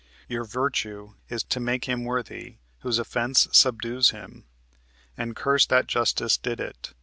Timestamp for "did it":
6.39-6.95